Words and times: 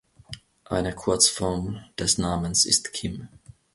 Eine 0.65 0.95
Kurzform 0.95 1.79
des 1.99 2.17
Namens 2.17 2.65
ist 2.65 2.91
Kim. 2.91 3.27